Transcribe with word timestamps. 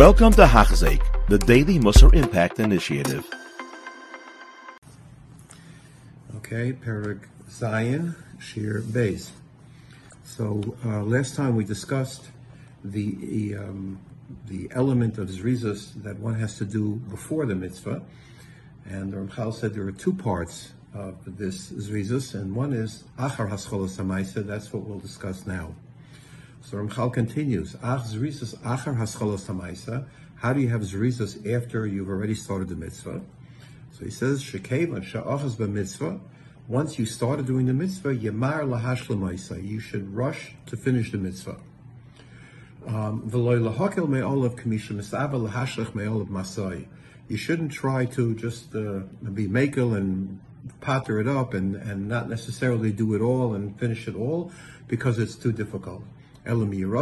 Welcome 0.00 0.32
to 0.32 0.46
Hachzik, 0.46 1.02
the 1.28 1.36
Daily 1.36 1.78
Musar 1.78 2.14
Impact 2.14 2.58
Initiative. 2.58 3.28
Okay, 6.36 6.72
Perek 6.72 7.20
Zayin, 7.50 8.14
Shir 8.38 8.80
Base. 8.80 9.30
So 10.24 10.74
uh, 10.86 11.02
last 11.02 11.34
time 11.34 11.54
we 11.54 11.64
discussed 11.64 12.30
the 12.82 13.56
um, 13.58 14.00
the 14.46 14.70
element 14.70 15.18
of 15.18 15.28
zrizus 15.28 15.92
that 16.02 16.18
one 16.18 16.36
has 16.36 16.56
to 16.56 16.64
do 16.64 16.94
before 17.10 17.44
the 17.44 17.54
mitzvah, 17.54 18.00
and 18.86 19.12
the 19.12 19.18
Ramchal 19.18 19.52
said 19.52 19.74
there 19.74 19.86
are 19.86 19.92
two 19.92 20.14
parts 20.14 20.72
of 20.94 21.36
this 21.36 21.70
zrizus, 21.72 22.34
and 22.34 22.56
one 22.56 22.72
is 22.72 23.04
achar 23.18 23.50
hascholos 23.50 23.98
hamaisa. 23.98 24.46
That's 24.46 24.72
what 24.72 24.84
we'll 24.84 24.98
discuss 24.98 25.46
now. 25.46 25.74
So 26.62 26.76
Ramchal 26.76 27.12
continues, 27.12 27.74
ach 27.82 28.02
zrizus 28.02 28.56
achar 28.58 28.96
hascholos 28.96 29.46
hamaisa. 29.46 30.06
How 30.36 30.52
do 30.52 30.60
you 30.60 30.68
have 30.68 30.82
zrizus 30.82 31.50
after 31.50 31.86
you've 31.86 32.08
already 32.08 32.34
started 32.34 32.68
the 32.68 32.76
mitzvah? 32.76 33.22
So 33.92 34.04
he 34.04 34.10
says, 34.10 34.42
shekeva 34.42 35.02
sha'achas 35.02 35.56
b'mitzvah. 35.56 36.20
Once 36.68 36.98
you 36.98 37.06
started 37.06 37.46
doing 37.46 37.66
the 37.66 37.74
mitzvah, 37.74 38.14
yemar 38.14 38.62
lahashlemaisa. 38.62 39.66
You 39.66 39.80
should 39.80 40.14
rush 40.14 40.54
to 40.66 40.76
finish 40.76 41.10
the 41.10 41.18
mitzvah. 41.18 41.56
Um, 42.86 43.28
Velohakil 43.28 44.08
may 44.08 44.22
Olaf 44.22 44.56
Kamisha 44.56 44.92
Misaba 44.92 45.34
Lahaslach 45.34 45.92
Mayolov 45.92 46.30
Masai. 46.30 46.88
you 47.28 47.36
shouldn't 47.36 47.72
try 47.72 48.06
to 48.06 48.34
just 48.34 48.74
uh, 48.74 49.00
be 49.34 49.46
makel 49.46 49.96
and 49.96 50.40
patter 50.80 51.20
it 51.20 51.28
up 51.28 51.52
and, 51.52 51.76
and 51.76 52.08
not 52.08 52.28
necessarily 52.28 52.90
do 52.90 53.14
it 53.14 53.20
all 53.20 53.54
and 53.54 53.78
finish 53.78 54.08
it 54.08 54.14
all 54.14 54.50
because 54.88 55.18
it's 55.18 55.34
too 55.34 55.52
difficult. 55.52 56.02
You 56.46 56.96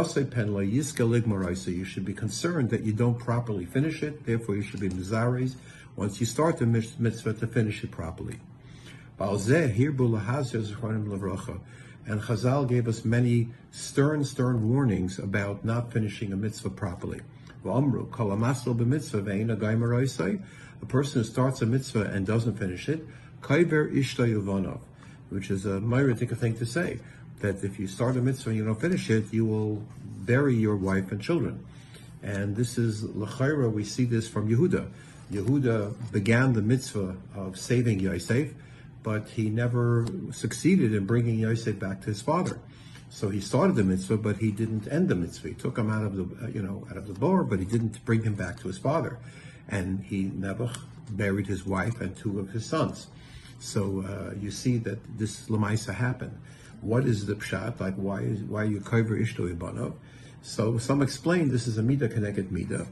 should 1.85 2.05
be 2.05 2.13
concerned 2.13 2.69
that 2.71 2.83
you 2.83 2.91
don't 2.91 3.17
properly 3.17 3.65
finish 3.65 4.03
it, 4.03 4.25
therefore 4.25 4.57
you 4.57 4.61
should 4.61 4.81
be 4.81 4.89
mizares 4.89 5.55
once 5.95 6.19
you 6.19 6.25
start 6.25 6.57
the 6.57 6.65
mitzvah 6.65 7.33
to 7.33 7.47
finish 7.47 7.81
it 7.83 7.91
properly. 7.91 8.39
And 9.17 9.39
Chazal 12.21 12.67
gave 12.67 12.87
us 12.87 13.05
many 13.05 13.49
stern, 13.71 14.25
stern 14.25 14.69
warnings 14.69 15.19
about 15.19 15.63
not 15.63 15.93
finishing 15.93 16.33
a 16.33 16.35
mitzvah 16.35 16.71
properly. 16.71 17.21
A 17.63 17.81
person 20.87 21.21
who 21.21 21.25
starts 21.25 21.61
a 21.61 21.65
mitzvah 21.65 22.11
and 22.13 22.25
doesn't 22.25 22.57
finish 22.57 22.89
it, 22.89 23.05
which 25.29 25.51
is 25.51 25.65
a 25.65 25.79
myritic 25.79 26.37
thing 26.37 26.55
to 26.55 26.65
say, 26.65 26.99
that 27.39 27.63
if 27.63 27.79
you 27.79 27.87
start 27.87 28.17
a 28.17 28.21
mitzvah 28.21 28.49
and 28.49 28.57
you 28.57 28.65
don't 28.65 28.79
finish 28.79 29.09
it, 29.09 29.31
you 29.31 29.45
will 29.45 29.83
bury 30.05 30.55
your 30.55 30.75
wife 30.75 31.11
and 31.11 31.21
children. 31.21 31.65
And 32.21 32.55
this 32.55 32.77
is 32.77 33.03
l'chayra. 33.03 33.71
We 33.71 33.83
see 33.83 34.05
this 34.05 34.27
from 34.27 34.49
Yehuda. 34.49 34.89
Yehuda 35.31 36.11
began 36.11 36.53
the 36.53 36.61
mitzvah 36.61 37.15
of 37.35 37.57
saving 37.57 37.99
Yosef, 37.99 38.53
but 39.03 39.29
he 39.29 39.49
never 39.49 40.05
succeeded 40.31 40.93
in 40.93 41.05
bringing 41.05 41.39
Yosef 41.39 41.79
back 41.79 42.01
to 42.01 42.07
his 42.07 42.21
father. 42.21 42.59
So 43.09 43.29
he 43.29 43.39
started 43.39 43.75
the 43.75 43.83
mitzvah, 43.83 44.17
but 44.17 44.37
he 44.37 44.51
didn't 44.51 44.87
end 44.87 45.09
the 45.09 45.15
mitzvah. 45.15 45.49
He 45.49 45.53
took 45.53 45.77
him 45.77 45.89
out 45.89 46.03
of 46.03 46.15
the, 46.15 46.51
you 46.51 46.61
know, 46.61 46.85
out 46.91 46.97
of 46.97 47.07
the 47.07 47.13
bar, 47.13 47.43
but 47.43 47.59
he 47.59 47.65
didn't 47.65 48.03
bring 48.05 48.23
him 48.23 48.35
back 48.35 48.59
to 48.59 48.67
his 48.67 48.77
father. 48.77 49.17
And 49.67 50.03
he 50.03 50.23
never 50.23 50.71
buried 51.09 51.47
his 51.47 51.65
wife 51.65 52.01
and 52.01 52.15
two 52.15 52.39
of 52.39 52.49
his 52.49 52.65
sons. 52.65 53.07
So 53.59 54.01
uh, 54.01 54.35
you 54.39 54.51
see 54.51 54.77
that 54.79 54.99
this 55.17 55.47
lemaisa 55.49 55.93
happened. 55.93 56.37
What 56.81 57.05
is 57.05 57.25
the 57.25 57.35
pshat? 57.35 57.79
Like 57.79 57.95
why 57.95 58.21
is 58.21 58.41
why 58.41 58.63
you 58.63 58.79
kover 58.79 59.19
ishto 59.19 59.53
ibanav? 59.53 59.93
So 60.41 60.77
some 60.77 61.01
explain 61.01 61.49
this 61.49 61.67
is 61.67 61.77
a 61.77 61.81
midah 61.81 62.11
connected 62.11 62.49
midah. 62.49 62.87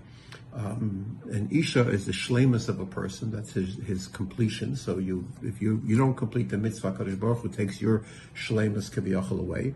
Um, 0.53 1.19
and 1.25 1.51
Isha 1.51 1.87
is 1.89 2.05
the 2.07 2.11
shlemus 2.11 2.67
of 2.67 2.79
a 2.79 2.85
person. 2.85 3.31
That's 3.31 3.53
his, 3.53 3.75
his 3.85 4.07
completion. 4.07 4.75
So 4.75 4.97
you, 4.97 5.27
if 5.43 5.61
you, 5.61 5.81
you 5.85 5.95
don't 5.95 6.15
complete 6.15 6.49
the 6.49 6.57
mitzvah, 6.57 6.93
Kadosh 6.93 7.19
Baruch 7.19 7.39
Hu 7.39 7.49
takes 7.49 7.79
your 7.79 8.03
shlemus 8.33 8.89
kaviyachal 8.89 9.39
away, 9.39 9.75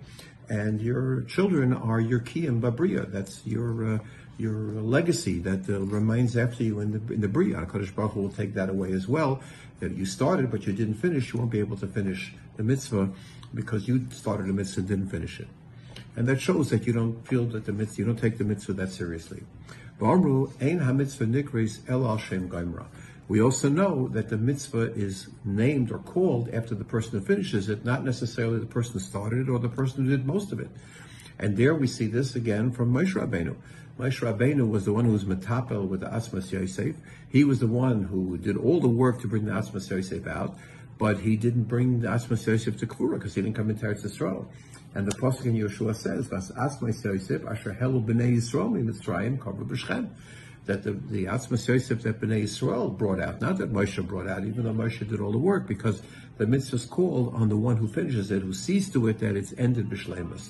and 0.50 0.82
your 0.82 1.22
children 1.22 1.72
are 1.74 2.00
your 2.00 2.20
kiyam 2.20 2.62
babriya. 2.62 3.12
That's 3.12 3.46
your 3.46 3.96
uh, 3.96 4.00
your 4.42 4.82
legacy 4.82 5.40
that 5.40 5.70
uh, 5.70 5.80
remains 5.82 6.36
after 6.36 6.64
you 6.64 6.80
in 6.80 6.92
the 6.92 7.14
in 7.14 7.22
the 7.22 7.28
bria. 7.28 7.66
Kadosh 7.66 7.94
Baruch 7.94 8.14
Hu 8.14 8.22
will 8.22 8.30
take 8.30 8.54
that 8.56 8.70
away 8.70 8.92
as 8.92 9.08
well. 9.08 9.42
That 9.80 9.92
you 9.92 10.06
started 10.06 10.50
but 10.52 10.66
you 10.66 10.74
didn't 10.74 10.96
finish, 10.96 11.32
you 11.32 11.40
won't 11.40 11.52
be 11.52 11.60
able 11.60 11.78
to 11.78 11.88
finish 11.88 12.34
the 12.58 12.64
mitzvah 12.64 13.10
because 13.54 13.88
you 13.88 14.08
started 14.12 14.48
the 14.48 14.54
mitzvah 14.54 14.80
and 14.82 14.90
didn't 14.90 15.10
finish 15.10 15.40
it. 15.40 15.48
And 16.16 16.28
that 16.28 16.42
shows 16.42 16.70
that 16.72 16.86
you 16.86 16.94
don't 16.94 17.26
feel 17.28 17.46
that 17.46 17.66
the 17.66 17.74
mitzvah, 17.74 18.00
you 18.00 18.06
don't 18.06 18.20
take 18.20 18.38
the 18.38 18.44
mitzvah 18.44 18.74
that 18.74 18.92
seriously. 18.92 19.44
We 20.00 20.08
also 23.42 23.70
know 23.70 24.08
that 24.10 24.30
the 24.30 24.38
mitzvah 24.38 24.94
is 24.94 25.28
named 25.46 25.92
or 25.92 26.00
called 26.00 26.50
after 26.50 26.76
the 26.76 26.84
person 26.84 27.12
who 27.12 27.22
finishes 27.22 27.70
it, 27.70 27.86
not 27.86 28.04
necessarily 28.04 28.60
the 28.60 28.66
person 28.66 28.94
who 28.94 29.00
started 29.00 29.48
it 29.48 29.50
or 29.50 29.60
the 29.60 29.70
person 29.70 30.04
who 30.06 30.12
did 30.12 30.26
most 30.26 30.52
of 30.52 30.60
it. 30.60 30.70
And 31.40 31.58
there 31.58 31.74
we 31.74 31.88
see 31.88 32.08
this 32.08 32.36
again 32.36 32.72
from 32.72 32.94
Moshe 32.94 33.14
Rabbeinu. 33.14 33.56
Moshe 34.00 34.22
Rabbeinu 34.22 34.70
was 34.70 34.86
the 34.86 34.94
one 34.94 35.06
who 35.06 35.12
was 35.12 35.26
metapel 35.26 35.88
with 35.88 36.00
the 36.00 36.08
Atzmas 36.08 36.52
Yosef. 36.52 36.96
He 37.30 37.44
was 37.44 37.60
the 37.60 37.68
one 37.68 38.04
who 38.04 38.38
did 38.38 38.58
all 38.58 38.80
the 38.80 38.88
work 38.88 39.22
to 39.22 39.28
bring 39.28 39.46
the 39.46 39.52
Atzmas 39.52 39.90
Yosef 39.90 40.26
out, 40.28 40.58
but 40.98 41.20
he 41.20 41.36
didn't 41.36 41.66
bring 41.66 42.02
the 42.02 42.08
Atzmas 42.08 42.46
Yosef 42.48 42.78
to 42.78 42.88
Kvura 42.88 43.14
because 43.14 43.36
he 43.36 43.42
didn't 43.42 43.56
come 43.56 43.70
into 43.70 43.86
Eretz 43.86 44.04
Yisrael. 44.04 44.48
And 44.94 45.08
the 45.08 45.16
pasuk 45.16 45.46
in 45.46 45.54
Yeshua 45.56 45.96
says, 45.96 46.28
"Vas 46.28 46.52
asmais 46.52 47.04
Yosef 47.04 47.46
asher 47.48 47.78
helu 47.80 48.04
b'nei 48.06 48.36
Yisrael 48.36 48.84
mitzrayim 48.84 49.38
kaver 49.38 49.64
b'shchem." 49.66 50.10
That 50.66 50.84
the 50.84 50.92
the 50.92 51.26
asmas 51.26 51.68
Yosef 51.68 52.02
that 52.04 52.20
b'nei 52.20 52.44
Yisrael 52.44 52.98
brought 52.98 53.22
out, 53.22 53.40
not 53.40 53.58
that 53.60 53.72
Moshe 53.72 54.06
brought 54.06 54.28
out, 54.28 54.46
even 54.46 54.64
though 54.64 54.74
Moshe 54.74 55.08
did 55.08 55.22
all 55.22 55.32
the 55.32 55.38
work, 55.38 55.68
because 55.68 56.02
the 56.38 56.46
mitzvah 56.46 56.76
is 56.76 56.86
called 56.86 57.34
on 57.34 57.50
the 57.50 57.58
one 57.58 57.78
who 57.78 57.88
finishes 57.88 58.32
it, 58.32 58.42
who 58.42 58.54
sees 58.54 58.90
to 58.90 59.08
it 59.08 59.20
that 59.20 59.36
it's 59.36 59.54
ended 59.58 59.90
b'shlemus. 59.90 60.50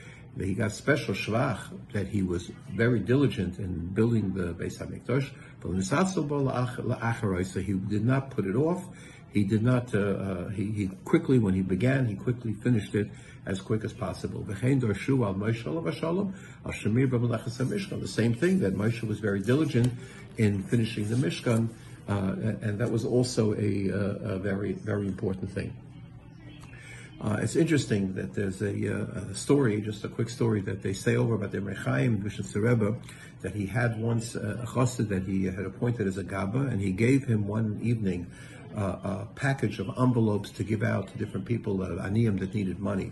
he 0.39 0.53
got 0.53 0.71
special 0.71 1.13
shvach 1.13 1.59
that 1.93 2.07
he 2.07 2.23
was 2.23 2.49
very 2.71 2.99
diligent 2.99 3.59
in 3.59 3.87
building 3.87 4.33
the 4.33 4.53
Beis 4.53 4.79
Hamikdash. 4.79 5.29
But 5.61 5.71
he 7.63 7.73
did 7.73 8.05
not 8.05 8.31
put 8.31 8.45
it 8.45 8.55
off. 8.55 8.85
He 9.33 9.43
did 9.43 9.63
not. 9.63 9.93
Uh, 9.93 9.99
uh, 9.99 10.47
he, 10.49 10.71
he, 10.71 10.87
quickly, 11.05 11.39
when 11.39 11.53
he 11.53 11.61
began, 11.61 12.05
he 12.05 12.15
quickly 12.15 12.53
finished 12.53 12.95
it 12.95 13.09
as 13.45 13.61
quick 13.61 13.83
as 13.83 13.93
possible. 13.93 14.41
The 14.41 14.55
same 14.55 14.79
thing 14.79 14.89
that 18.59 18.75
Moshe 18.75 19.03
was 19.03 19.19
very 19.19 19.41
diligent 19.41 19.93
in 20.37 20.63
finishing 20.63 21.09
the 21.09 21.15
Mishkan, 21.15 21.69
uh, 22.07 22.35
and 22.61 22.79
that 22.79 22.89
was 22.91 23.03
also 23.05 23.53
a, 23.53 23.89
a, 23.89 24.39
very 24.39 24.71
very 24.73 25.07
important 25.07 25.51
thing. 25.51 25.73
Uh, 27.23 27.37
it's 27.39 27.55
interesting 27.55 28.15
that 28.15 28.33
there's 28.33 28.63
a, 28.63 28.67
uh, 28.67 29.29
a, 29.29 29.35
story, 29.35 29.79
just 29.79 30.03
a 30.03 30.07
quick 30.07 30.27
story 30.27 30.59
that 30.59 30.81
they 30.81 30.91
say 30.91 31.15
over 31.15 31.35
about 31.35 31.51
the 31.51 31.59
Rechaim 31.59 32.17
Vishnu 32.17 32.59
Rebbe, 32.59 32.95
that 33.41 33.53
he 33.53 33.67
had 33.67 34.01
once 34.01 34.35
uh, 34.35 34.57
a 34.63 34.65
chassid 34.65 35.09
that 35.09 35.23
he 35.23 35.45
had 35.45 35.65
appointed 35.65 36.07
as 36.07 36.17
a 36.17 36.23
gaba, 36.23 36.61
and 36.61 36.81
he 36.81 36.91
gave 36.91 37.25
him 37.25 37.47
one 37.47 37.79
evening 37.83 38.25
uh, 38.75 38.81
a 39.03 39.27
package 39.35 39.79
of 39.79 39.91
envelopes 39.99 40.49
to 40.49 40.63
give 40.63 40.81
out 40.81 41.09
to 41.09 41.17
different 41.19 41.45
people, 41.45 41.83
uh, 41.83 41.89
aniyim 42.07 42.39
that 42.39 42.55
needed 42.55 42.79
money. 42.79 43.11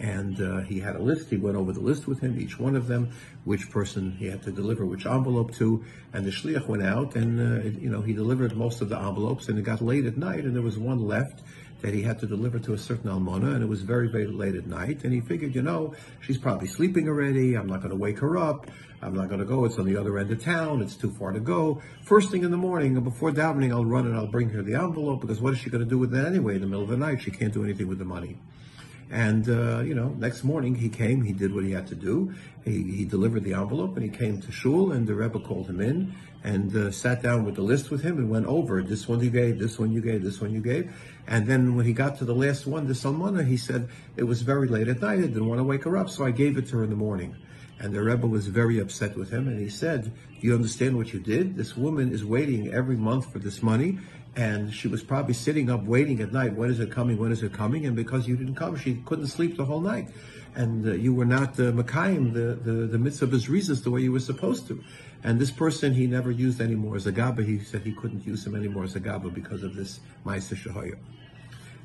And 0.00 0.40
uh, 0.40 0.60
he 0.62 0.80
had 0.80 0.96
a 0.96 0.98
list. 0.98 1.30
He 1.30 1.36
went 1.36 1.56
over 1.56 1.72
the 1.72 1.80
list 1.80 2.06
with 2.06 2.20
him, 2.20 2.38
each 2.38 2.58
one 2.58 2.74
of 2.76 2.86
them, 2.86 3.12
which 3.44 3.70
person 3.70 4.10
he 4.18 4.26
had 4.26 4.42
to 4.42 4.50
deliver 4.50 4.84
which 4.84 5.06
envelope 5.06 5.54
to. 5.54 5.84
And 6.12 6.26
the 6.26 6.30
shliach 6.30 6.66
went 6.66 6.82
out, 6.82 7.14
and 7.14 7.40
uh, 7.40 7.64
you 7.80 7.88
know 7.88 8.02
he 8.02 8.12
delivered 8.12 8.56
most 8.56 8.82
of 8.82 8.88
the 8.88 8.98
envelopes. 8.98 9.48
And 9.48 9.58
it 9.58 9.62
got 9.62 9.80
late 9.80 10.04
at 10.04 10.18
night, 10.18 10.44
and 10.44 10.54
there 10.54 10.62
was 10.62 10.76
one 10.76 11.06
left 11.06 11.42
that 11.86 11.94
he 11.94 12.02
had 12.02 12.18
to 12.18 12.26
deliver 12.26 12.58
to 12.58 12.72
a 12.72 12.78
certain 12.78 13.08
almona, 13.08 13.52
and 13.52 13.62
it 13.62 13.68
was 13.68 13.80
very, 13.80 14.08
very 14.08 14.26
late 14.26 14.56
at 14.56 14.66
night. 14.66 15.04
And 15.04 15.12
he 15.12 15.20
figured, 15.20 15.54
you 15.54 15.62
know, 15.62 15.94
she's 16.20 16.36
probably 16.36 16.66
sleeping 16.66 17.08
already. 17.08 17.54
I'm 17.54 17.68
not 17.68 17.78
going 17.78 17.90
to 17.90 17.96
wake 17.96 18.18
her 18.18 18.36
up. 18.36 18.66
I'm 19.00 19.14
not 19.14 19.28
going 19.28 19.38
to 19.38 19.46
go. 19.46 19.64
It's 19.64 19.78
on 19.78 19.86
the 19.86 19.96
other 19.96 20.18
end 20.18 20.32
of 20.32 20.42
town. 20.42 20.82
It's 20.82 20.96
too 20.96 21.12
far 21.12 21.30
to 21.30 21.38
go. 21.38 21.80
First 22.02 22.32
thing 22.32 22.42
in 22.42 22.50
the 22.50 22.56
morning, 22.56 23.00
before 23.00 23.30
davening, 23.30 23.70
I'll 23.70 23.84
run 23.84 24.04
and 24.04 24.16
I'll 24.16 24.26
bring 24.26 24.50
her 24.50 24.62
the 24.62 24.74
envelope 24.74 25.20
because 25.20 25.40
what 25.40 25.52
is 25.52 25.60
she 25.60 25.70
going 25.70 25.84
to 25.84 25.88
do 25.88 25.96
with 25.96 26.10
that 26.10 26.26
anyway 26.26 26.56
in 26.56 26.60
the 26.60 26.66
middle 26.66 26.82
of 26.82 26.90
the 26.90 26.96
night? 26.96 27.22
She 27.22 27.30
can't 27.30 27.54
do 27.54 27.62
anything 27.62 27.86
with 27.86 28.00
the 28.00 28.04
money. 28.04 28.36
And, 29.10 29.48
uh, 29.48 29.80
you 29.80 29.94
know, 29.94 30.08
next 30.18 30.42
morning 30.42 30.74
he 30.74 30.88
came, 30.88 31.22
he 31.22 31.32
did 31.32 31.54
what 31.54 31.64
he 31.64 31.70
had 31.70 31.86
to 31.88 31.94
do. 31.94 32.34
He, 32.64 32.82
he 32.82 33.04
delivered 33.04 33.44
the 33.44 33.54
envelope 33.54 33.96
and 33.96 34.02
he 34.02 34.10
came 34.10 34.40
to 34.42 34.50
shul 34.50 34.90
and 34.90 35.06
the 35.06 35.14
Rebbe 35.14 35.38
called 35.38 35.68
him 35.68 35.80
in 35.80 36.12
and 36.42 36.74
uh, 36.76 36.90
sat 36.90 37.22
down 37.22 37.44
with 37.44 37.54
the 37.54 37.62
list 37.62 37.90
with 37.90 38.02
him 38.02 38.18
and 38.18 38.28
went 38.28 38.46
over 38.46 38.82
this 38.82 39.08
one 39.08 39.20
you 39.20 39.30
gave, 39.30 39.58
this 39.58 39.78
one 39.78 39.92
you 39.92 40.00
gave, 40.00 40.22
this 40.22 40.40
one 40.40 40.52
you 40.52 40.60
gave. 40.60 40.92
And 41.28 41.46
then 41.46 41.76
when 41.76 41.86
he 41.86 41.92
got 41.92 42.18
to 42.18 42.24
the 42.24 42.34
last 42.34 42.66
one, 42.66 42.86
the 42.88 42.94
Salmana, 42.94 43.46
he 43.46 43.56
said, 43.56 43.88
it 44.16 44.24
was 44.24 44.42
very 44.42 44.66
late 44.66 44.88
at 44.88 45.00
night. 45.00 45.18
I 45.18 45.22
didn't 45.22 45.46
want 45.46 45.60
to 45.60 45.64
wake 45.64 45.84
her 45.84 45.96
up, 45.96 46.10
so 46.10 46.24
I 46.24 46.32
gave 46.32 46.56
it 46.56 46.68
to 46.68 46.78
her 46.78 46.84
in 46.84 46.90
the 46.90 46.96
morning. 46.96 47.36
And 47.78 47.92
the 47.92 48.02
Rebbe 48.02 48.26
was 48.26 48.46
very 48.46 48.78
upset 48.78 49.16
with 49.16 49.30
him, 49.30 49.48
and 49.48 49.60
he 49.60 49.68
said, 49.68 50.04
"Do 50.04 50.46
you 50.46 50.54
understand 50.54 50.96
what 50.96 51.12
you 51.12 51.20
did? 51.20 51.56
This 51.56 51.76
woman 51.76 52.10
is 52.10 52.24
waiting 52.24 52.72
every 52.72 52.96
month 52.96 53.30
for 53.30 53.38
this 53.38 53.62
money, 53.62 53.98
and 54.34 54.72
she 54.72 54.88
was 54.88 55.02
probably 55.02 55.34
sitting 55.34 55.70
up 55.70 55.84
waiting 55.84 56.20
at 56.20 56.32
night. 56.32 56.54
When 56.54 56.70
is 56.70 56.80
it 56.80 56.90
coming? 56.90 57.18
When 57.18 57.32
is 57.32 57.42
it 57.42 57.52
coming? 57.52 57.86
And 57.86 57.94
because 57.94 58.28
you 58.28 58.36
didn't 58.36 58.54
come, 58.54 58.76
she 58.76 59.02
couldn't 59.04 59.28
sleep 59.28 59.56
the 59.56 59.64
whole 59.64 59.80
night, 59.80 60.08
and 60.54 60.86
uh, 60.86 60.92
you 60.92 61.12
were 61.12 61.24
not 61.24 61.58
uh, 61.60 61.72
Makayim, 61.72 62.32
the 62.32 62.54
the 62.54 62.98
the 62.98 63.26
his 63.26 63.48
reasons 63.48 63.82
the 63.82 63.90
way 63.90 64.00
you 64.00 64.12
were 64.12 64.20
supposed 64.20 64.66
to. 64.68 64.82
And 65.22 65.40
this 65.40 65.50
person 65.50 65.94
he 65.94 66.06
never 66.06 66.30
used 66.30 66.60
anymore 66.60 66.96
as 66.96 67.06
a 67.06 67.12
gaba. 67.12 67.42
He 67.42 67.58
said 67.58 67.82
he 67.82 67.92
couldn't 67.92 68.26
use 68.26 68.46
him 68.46 68.54
anymore 68.54 68.84
as 68.84 68.94
a 68.94 69.00
gaba 69.00 69.28
because 69.30 69.62
of 69.62 69.74
this 69.74 70.00
ma'aser 70.24 70.56
shahoya. 70.56 70.96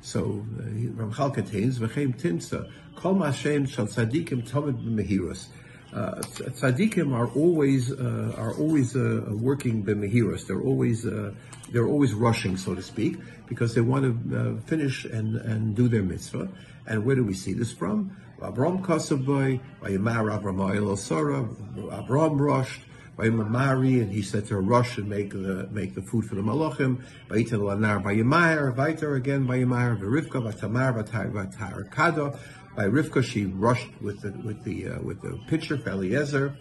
So 0.00 0.44
uh, 0.58 0.62
Ramchal 0.62 1.34
contains 1.34 1.78
v'chein 1.78 2.18
timsa 2.20 2.70
kol 2.96 3.14
ma'ashem 3.14 3.68
shal 3.68 3.86
tzadikim 3.86 4.48
tomid 4.48 4.82
b'mehirus 4.84 5.46
tzaddikim 5.92 7.14
are 7.14 7.28
always 7.28 7.92
uh, 7.92 8.34
are 8.36 8.54
always 8.54 8.96
uh, 8.96 9.24
working 9.30 9.84
b'mehiras. 9.84 10.46
They're 10.46 10.60
always 10.60 11.06
uh, 11.06 11.32
they're 11.70 11.86
always 11.86 12.14
rushing, 12.14 12.56
so 12.56 12.74
to 12.74 12.82
speak, 12.82 13.18
because 13.48 13.74
they 13.74 13.80
want 13.80 14.04
to 14.04 14.38
uh, 14.38 14.60
finish 14.66 15.04
and, 15.04 15.36
and 15.36 15.74
do 15.74 15.88
their 15.88 16.02
mitzvah. 16.02 16.48
And 16.86 17.04
where 17.04 17.16
do 17.16 17.24
we 17.24 17.34
see 17.34 17.52
this 17.52 17.72
from? 17.72 18.16
Abram 18.40 18.82
Kasabay, 18.82 19.60
Vayimar 19.80 20.36
Avram 20.36 20.98
Sara, 20.98 21.48
Abram 21.90 22.40
rushed, 22.40 22.80
Vayimamari, 23.22 24.02
and 24.02 24.12
he 24.12 24.22
said 24.22 24.46
to 24.46 24.56
rush 24.56 24.98
and 24.98 25.08
make 25.08 25.30
the 25.30 25.68
make 25.70 25.94
the 25.94 26.02
food 26.02 26.24
for 26.24 26.34
the 26.34 26.42
malachim. 26.42 27.00
Vayitel 27.28 27.60
Lanar 27.60 28.02
Vayimar, 28.02 28.74
Vayter 28.74 29.16
again 29.16 29.46
Vayimar, 29.46 29.96
Verivka, 29.98 30.42
Vatamar, 30.42 31.90
Kada 31.90 32.38
by 32.76 32.84
Rivka, 32.84 33.22
she 33.22 33.44
rushed 33.44 33.90
with 34.00 34.22
the 34.22 34.30
with 34.44 34.64
the 34.64 34.88
uh, 34.88 35.00
with 35.02 35.20
the 35.20 35.38
pitcher 35.46 35.78
for 35.78 35.90
Eliezer. 35.90 36.56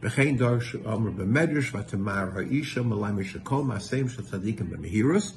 B'chein 0.00 0.38
darsh 0.38 0.74
Amr 0.86 1.10
b'medrash 1.10 1.72
v'tamar 1.72 2.32
ha'isha 2.32 2.82
shel 4.08 4.24
tzadikim 4.24 4.70
b'mehirus 4.70 5.32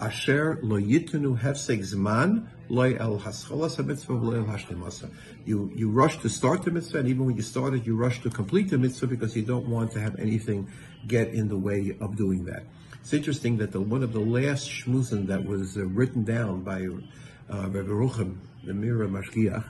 asher 0.00 0.58
lo 0.62 0.80
yitenu 0.80 1.38
hefsek 1.38 1.80
zman 1.80 2.48
loy 2.68 2.94
el 2.94 3.18
hascholas 3.18 3.76
ha'mitzvah 3.76 4.20
v'lo 4.20 4.34
el. 4.36 5.10
You 5.44 5.70
you 5.74 5.90
rush 5.90 6.18
to 6.22 6.28
start 6.28 6.62
the 6.64 6.70
mitzvah, 6.70 6.98
and 6.98 7.08
even 7.08 7.26
when 7.26 7.36
you 7.36 7.42
start 7.42 7.74
it, 7.74 7.86
you 7.86 7.96
rush 7.96 8.22
to 8.22 8.30
complete 8.30 8.70
the 8.70 8.78
mitzvah 8.78 9.06
because 9.06 9.36
you 9.36 9.42
don't 9.42 9.68
want 9.68 9.92
to 9.92 10.00
have 10.00 10.18
anything 10.18 10.68
get 11.06 11.28
in 11.28 11.48
the 11.48 11.58
way 11.58 11.96
of 12.00 12.16
doing 12.16 12.44
that. 12.46 12.64
It's 13.00 13.12
interesting 13.12 13.58
that 13.58 13.70
the 13.70 13.80
one 13.80 14.02
of 14.02 14.12
the 14.12 14.20
last 14.20 14.68
shmuzin 14.68 15.28
that 15.28 15.44
was 15.44 15.76
uh, 15.76 15.86
written 15.86 16.24
down 16.24 16.62
by 16.62 16.86
uh, 16.86 17.68
Rabbi 17.68 17.88
Rucham, 17.88 18.38
the 18.64 18.72
Mirrer 18.72 19.08
Mashgiach, 19.08 19.64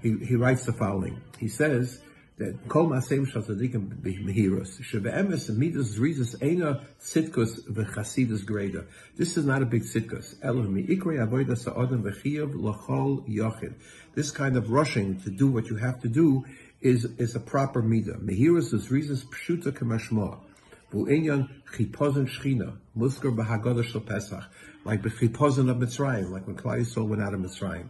he, 0.00 0.16
he 0.24 0.36
writes 0.36 0.64
the 0.64 0.72
following. 0.72 1.20
He 1.38 1.48
says 1.48 2.00
that 2.38 2.68
Kol 2.68 2.88
Maseim 2.88 3.26
Shal 3.28 3.42
Tzadikim 3.42 4.02
Mehiros 4.02 4.80
Shebe'emes 4.80 5.56
Midas 5.56 5.96
Rizas 5.98 6.36
Eina 6.40 6.84
Sitkus 7.00 7.60
V'Chasidus 7.68 8.44
Greda. 8.44 8.86
This 9.16 9.36
is 9.36 9.44
not 9.44 9.62
a 9.62 9.66
big 9.66 9.82
sitkus. 9.82 10.34
Elohim 10.42 10.86
Ikrei 10.86 11.18
Avodah 11.18 11.56
Sa'odam 11.56 12.02
V'Chiyav 12.02 12.54
L'Chol 12.54 13.28
Yochid. 13.28 13.74
This 14.14 14.30
kind 14.30 14.56
of 14.56 14.70
rushing 14.70 15.20
to 15.20 15.30
do 15.30 15.46
what 15.48 15.66
you 15.66 15.76
have 15.76 16.00
to 16.00 16.08
do 16.08 16.44
is 16.80 17.04
is 17.18 17.34
a 17.36 17.40
proper 17.40 17.82
midah. 17.82 18.18
Mehiros 18.20 18.72
is 18.72 18.88
Rizas 18.88 19.24
Pshuta 19.24 19.72
Kemashmoah. 19.72 20.40
Bu'inyan 20.92 21.48
Chipozin 21.74 22.28
Shchina 22.28 22.76
Muskar 22.96 23.36
B'Haggadah 23.36 23.84
Shal 23.84 24.00
Pesach 24.00 24.44
like 24.84 25.02
the 25.02 25.08
of 25.08 25.76
Mitzrayim, 25.76 26.30
like 26.30 26.46
when 26.46 26.56
Klal 26.56 26.80
Yisrael 26.80 27.08
went 27.08 27.22
out 27.22 27.34
of 27.34 27.40
Mitzrayim. 27.40 27.88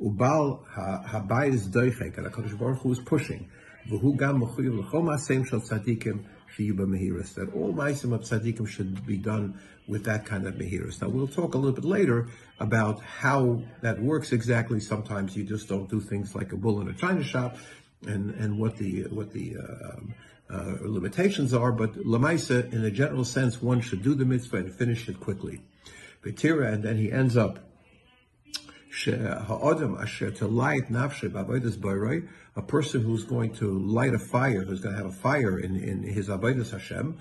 Ubal 0.00 0.64
habayis 0.74 1.54
is 1.54 1.68
doichek, 1.68 2.18
and 2.18 2.26
HaKadosh 2.26 2.58
Baruch 2.58 2.80
Hu 2.80 2.92
is 2.92 2.98
pushing. 3.00 3.48
V'hu 3.88 4.16
gam 4.18 4.40
mechuyev 4.40 4.78
l'chol 4.78 5.04
ma'aseim 5.04 5.46
shel 5.46 5.60
tzadikim 5.60 6.24
sheyuba. 6.56 7.34
That 7.34 7.52
all 7.54 7.72
ma'asim 7.72 8.12
of 8.12 8.22
tzadikim 8.22 8.68
should 8.68 9.06
be 9.06 9.16
done 9.16 9.58
with 9.86 10.04
that 10.04 10.26
kind 10.26 10.46
of 10.46 10.54
mehiris. 10.54 11.00
Now 11.00 11.08
we'll 11.08 11.28
talk 11.28 11.54
a 11.54 11.58
little 11.58 11.74
bit 11.74 11.84
later 11.84 12.28
about 12.58 13.00
how 13.00 13.62
that 13.82 14.00
works 14.00 14.32
exactly. 14.32 14.80
Sometimes 14.80 15.36
you 15.36 15.44
just 15.44 15.68
don't 15.68 15.88
do 15.88 16.00
things 16.00 16.34
like 16.34 16.52
a 16.52 16.56
bull 16.56 16.80
in 16.80 16.88
a 16.88 16.94
china 16.94 17.22
shop, 17.22 17.56
and 18.06 18.34
and 18.34 18.58
what 18.58 18.76
the 18.76 19.04
what 19.04 19.32
the 19.32 19.56
uh, 19.56 19.88
um, 19.90 20.14
uh, 20.50 20.76
limitations 20.82 21.54
are. 21.54 21.72
But 21.72 21.94
lamaisa, 21.94 22.72
in 22.72 22.84
a 22.84 22.90
general 22.90 23.24
sense, 23.24 23.62
one 23.62 23.80
should 23.80 24.02
do 24.02 24.14
the 24.14 24.24
mitzvah 24.24 24.58
and 24.58 24.74
finish 24.74 25.08
it 25.08 25.20
quickly 25.20 25.60
and 26.26 26.82
then 26.82 26.96
he 26.96 27.12
ends 27.12 27.36
up 27.36 27.58
Uh, 29.08 29.12
a 32.56 32.62
person 32.62 33.02
who's 33.02 33.24
going 33.24 33.52
to 33.54 33.78
light 33.78 34.14
a 34.14 34.18
fire, 34.18 34.62
who's 34.62 34.80
going 34.80 34.94
to 34.94 35.02
have 35.02 35.10
a 35.10 35.16
fire 35.16 35.58
in, 35.58 35.76
in 35.76 36.02
his 36.02 36.28
avodas 36.28 36.70
Hashem, 36.70 37.18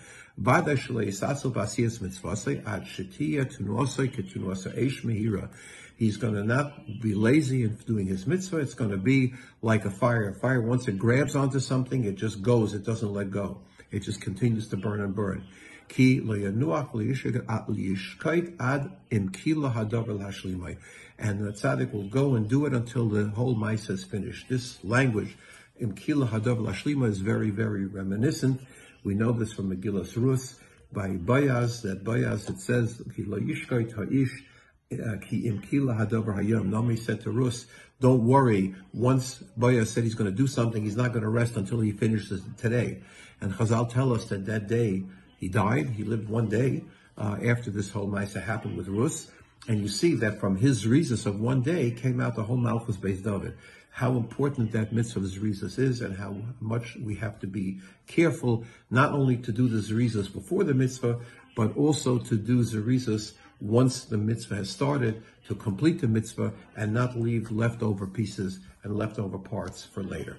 He's 5.98 6.18
going 6.18 6.33
to 6.33 6.44
not 6.44 7.01
be 7.01 7.13
lazy 7.13 7.63
in 7.63 7.75
doing 7.86 8.06
his 8.07 8.28
mitzvah. 8.28 8.57
It's 8.57 8.74
going 8.74 8.92
to 8.92 8.98
be 8.98 9.33
like 9.62 9.86
a 9.86 9.92
fire. 9.92 10.30
A 10.30 10.33
fire, 10.33 10.62
once 10.62 10.88
it 10.88 10.98
grabs 10.98 11.36
onto 11.36 11.60
something, 11.60 12.04
it 12.04 12.16
just 12.16 12.42
goes. 12.42 12.74
It 12.74 12.86
doesn't 12.86 13.13
let 13.13 13.31
go. 13.31 13.60
It 13.92 14.00
just 14.00 14.21
continues 14.21 14.68
to 14.69 14.78
burn 14.78 15.01
and 15.01 15.16
burn. 15.16 15.45
Ki 15.88 16.20
lo 16.20 16.36
yanuach 16.36 16.92
liyishkait 16.92 18.56
ad 18.60 18.92
lashlimai. 19.12 20.78
And 21.18 21.40
the 21.40 21.52
tzaddik 21.52 21.94
will 21.94 22.10
go 22.10 22.36
and 22.36 22.50
do 22.50 22.66
it 22.66 22.74
until 22.74 23.08
the 23.08 23.30
whole 23.30 23.56
mice 23.56 23.90
is 23.90 24.04
finished. 24.04 24.50
This 24.50 24.84
language, 24.84 25.38
im 25.80 25.94
kila 25.94 26.28
hadavar 26.28 26.68
lashlima, 26.68 27.08
is 27.08 27.20
very, 27.20 27.52
very 27.52 27.86
reminiscent. 27.86 28.62
We 29.04 29.16
know 29.16 29.32
this 29.32 29.54
from 29.54 29.76
Megillas 29.76 30.16
Rus 30.18 30.60
by 30.92 31.10
Boaz, 31.10 31.82
that 31.84 32.04
Boaz, 32.04 32.50
it 32.50 32.60
says, 32.60 33.02
ki 33.16 33.24
lo 33.26 33.40
yishkait 33.40 33.94
ha'ish, 33.94 34.44
uh, 34.92 35.18
ki 35.18 35.48
im 35.48 35.62
kila 35.62 35.94
hadavar 35.94 36.38
hayom. 36.44 36.70
Nami 36.70 36.98
said 36.98 37.22
to 37.22 37.31
Rus, 37.31 37.68
don't 38.02 38.26
worry. 38.26 38.76
Once 38.94 39.36
Boaz 39.56 39.92
said 39.92 40.04
he's 40.04 40.16
going 40.16 40.30
to 40.30 40.36
do 40.36 40.48
something, 40.48 40.84
he's 40.84 40.98
not 40.98 41.14
going 41.14 41.24
to 41.24 41.30
rest 41.30 41.56
until 41.56 41.80
he 41.80 41.92
finishes 41.92 42.42
today. 42.58 43.04
And 43.40 43.54
Chazal 43.54 43.90
tell 43.90 44.12
us 44.12 44.26
that 44.26 44.46
that 44.48 44.68
day, 44.68 45.04
he 45.38 45.48
died. 45.48 45.90
He 45.90 46.04
lived 46.04 46.30
one 46.30 46.50
day 46.50 46.84
uh, 47.18 47.38
after 47.46 47.72
this 47.72 47.90
whole 47.92 48.08
Maisa 48.08 48.44
happened 48.44 48.78
with 48.78 48.88
Rus. 48.88 49.32
And 49.68 49.82
you 49.82 49.88
see 49.88 50.14
that 50.16 50.40
from 50.40 50.58
his 50.58 50.86
Rizus 50.86 51.26
of 51.26 51.40
one 51.40 51.62
day 51.62 51.92
came 51.92 52.19
out 52.19 52.36
the 52.36 52.44
whole 52.44 52.57
Malchus 52.57 52.98
based 52.98 53.24
David. 53.24 53.57
How 53.90 54.12
important 54.12 54.74
that 54.74 54.92
mitzvah 54.92 55.19
of 55.19 55.26
Zrizas 55.26 55.80
is 55.80 56.02
and 56.02 56.18
how 56.18 56.36
much 56.59 56.98
we 56.98 57.16
have 57.16 57.40
to 57.40 57.48
be 57.48 57.80
careful 58.07 58.66
not 58.92 59.14
only 59.14 59.38
to 59.38 59.54
do 59.54 59.69
the 59.69 59.78
Zrizas 59.78 60.31
before 60.31 60.66
the 60.66 60.74
mitzvah, 60.74 61.19
but 61.56 61.76
also 61.78 62.19
to 62.19 62.36
do 62.36 62.59
Zrizas 62.59 63.33
once 63.62 64.04
the 64.04 64.18
mitzvah 64.18 64.56
has 64.56 64.69
started 64.69 65.24
to 65.48 65.56
complete 65.56 66.02
the 66.02 66.07
mitzvah 66.07 66.52
and 66.76 66.94
not 66.94 67.18
leave 67.18 67.50
leftover 67.52 68.06
pieces 68.06 68.59
and 68.83 68.98
leftover 68.98 69.38
parts 69.38 69.86
for 69.86 70.04
later. 70.04 70.38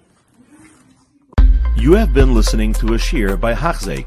You 1.76 1.94
have 1.94 2.12
been 2.12 2.35
listening 2.35 2.75
to 2.75 2.94
a 2.94 2.99
shear 2.99 3.37
by 3.37 3.54
Hachzeik. 3.54 4.06